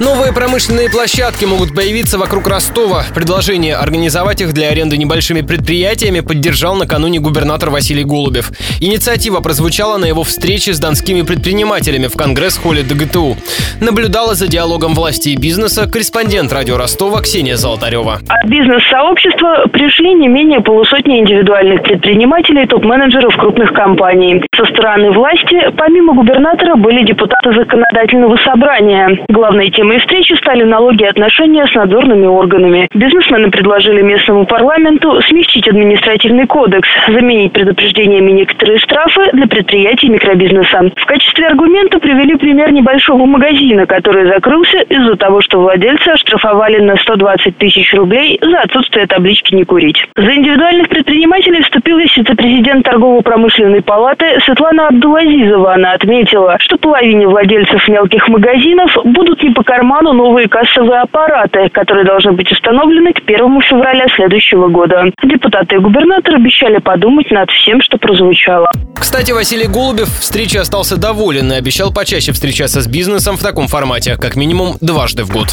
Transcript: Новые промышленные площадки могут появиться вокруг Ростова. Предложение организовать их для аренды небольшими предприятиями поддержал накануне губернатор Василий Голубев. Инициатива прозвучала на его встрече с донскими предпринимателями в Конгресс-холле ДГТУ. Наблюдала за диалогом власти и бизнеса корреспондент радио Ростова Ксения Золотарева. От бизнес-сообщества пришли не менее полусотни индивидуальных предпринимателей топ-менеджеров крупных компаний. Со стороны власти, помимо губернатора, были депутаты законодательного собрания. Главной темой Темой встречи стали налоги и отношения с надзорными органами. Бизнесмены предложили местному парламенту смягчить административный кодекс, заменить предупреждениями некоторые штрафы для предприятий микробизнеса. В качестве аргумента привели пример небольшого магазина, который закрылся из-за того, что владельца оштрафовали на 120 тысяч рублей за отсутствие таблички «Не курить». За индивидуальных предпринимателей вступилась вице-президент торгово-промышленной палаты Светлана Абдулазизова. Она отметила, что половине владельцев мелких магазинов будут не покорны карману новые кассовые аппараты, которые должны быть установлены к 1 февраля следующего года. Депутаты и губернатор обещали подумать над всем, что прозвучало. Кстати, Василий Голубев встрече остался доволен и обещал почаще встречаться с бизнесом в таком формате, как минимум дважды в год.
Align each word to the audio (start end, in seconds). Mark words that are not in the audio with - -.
Новые 0.00 0.32
промышленные 0.32 0.88
площадки 0.88 1.44
могут 1.44 1.74
появиться 1.74 2.18
вокруг 2.18 2.46
Ростова. 2.46 3.02
Предложение 3.16 3.74
организовать 3.74 4.40
их 4.40 4.52
для 4.52 4.68
аренды 4.68 4.96
небольшими 4.96 5.40
предприятиями 5.40 6.20
поддержал 6.20 6.76
накануне 6.76 7.18
губернатор 7.18 7.70
Василий 7.70 8.04
Голубев. 8.04 8.52
Инициатива 8.80 9.40
прозвучала 9.40 9.98
на 9.98 10.04
его 10.04 10.22
встрече 10.22 10.72
с 10.72 10.78
донскими 10.78 11.22
предпринимателями 11.22 12.06
в 12.06 12.14
Конгресс-холле 12.14 12.84
ДГТУ. 12.84 13.36
Наблюдала 13.80 14.36
за 14.36 14.46
диалогом 14.46 14.94
власти 14.94 15.30
и 15.30 15.36
бизнеса 15.36 15.90
корреспондент 15.90 16.52
радио 16.52 16.76
Ростова 16.76 17.20
Ксения 17.20 17.56
Золотарева. 17.56 18.20
От 18.28 18.48
бизнес-сообщества 18.48 19.64
пришли 19.72 20.14
не 20.14 20.28
менее 20.28 20.60
полусотни 20.60 21.18
индивидуальных 21.18 21.82
предпринимателей 21.82 22.66
топ-менеджеров 22.66 23.36
крупных 23.36 23.72
компаний. 23.72 24.44
Со 24.54 24.64
стороны 24.66 25.10
власти, 25.10 25.74
помимо 25.76 26.14
губернатора, 26.14 26.76
были 26.76 27.04
депутаты 27.04 27.52
законодательного 27.52 28.36
собрания. 28.44 29.18
Главной 29.28 29.72
темой 29.72 29.87
Темой 29.88 30.00
встречи 30.00 30.34
стали 30.34 30.64
налоги 30.64 31.02
и 31.02 31.06
отношения 31.06 31.66
с 31.66 31.74
надзорными 31.74 32.26
органами. 32.26 32.88
Бизнесмены 32.92 33.50
предложили 33.50 34.02
местному 34.02 34.44
парламенту 34.44 35.22
смягчить 35.22 35.66
административный 35.66 36.46
кодекс, 36.46 36.86
заменить 37.06 37.54
предупреждениями 37.54 38.32
некоторые 38.32 38.80
штрафы 38.80 39.30
для 39.32 39.46
предприятий 39.46 40.10
микробизнеса. 40.10 40.90
В 40.94 41.06
качестве 41.06 41.46
аргумента 41.46 42.00
привели 42.00 42.36
пример 42.36 42.70
небольшого 42.70 43.24
магазина, 43.24 43.86
который 43.86 44.26
закрылся 44.26 44.80
из-за 44.80 45.16
того, 45.16 45.40
что 45.40 45.58
владельца 45.58 46.12
оштрафовали 46.12 46.80
на 46.80 46.96
120 46.98 47.56
тысяч 47.56 47.94
рублей 47.94 48.38
за 48.42 48.58
отсутствие 48.58 49.06
таблички 49.06 49.54
«Не 49.54 49.64
курить». 49.64 50.06
За 50.16 50.34
индивидуальных 50.34 50.90
предпринимателей 50.90 51.62
вступилась 51.62 52.14
вице-президент 52.14 52.84
торгово-промышленной 52.84 53.80
палаты 53.80 54.38
Светлана 54.44 54.88
Абдулазизова. 54.88 55.72
Она 55.72 55.92
отметила, 55.92 56.56
что 56.60 56.76
половине 56.76 57.26
владельцев 57.26 57.88
мелких 57.88 58.28
магазинов 58.28 58.94
будут 59.04 59.42
не 59.42 59.48
покорны 59.48 59.77
карману 59.78 60.12
новые 60.12 60.48
кассовые 60.48 61.02
аппараты, 61.02 61.68
которые 61.72 62.04
должны 62.04 62.32
быть 62.32 62.50
установлены 62.50 63.12
к 63.12 63.20
1 63.24 63.62
февраля 63.62 64.06
следующего 64.16 64.66
года. 64.68 65.04
Депутаты 65.22 65.76
и 65.76 65.78
губернатор 65.78 66.34
обещали 66.34 66.78
подумать 66.78 67.30
над 67.30 67.48
всем, 67.50 67.80
что 67.80 67.96
прозвучало. 67.96 68.68
Кстати, 68.98 69.30
Василий 69.30 69.68
Голубев 69.68 70.08
встрече 70.08 70.60
остался 70.60 70.96
доволен 70.96 71.52
и 71.52 71.56
обещал 71.56 71.92
почаще 71.92 72.32
встречаться 72.32 72.80
с 72.80 72.88
бизнесом 72.88 73.36
в 73.36 73.42
таком 73.42 73.68
формате, 73.68 74.16
как 74.20 74.34
минимум 74.34 74.74
дважды 74.80 75.22
в 75.22 75.30
год. 75.30 75.46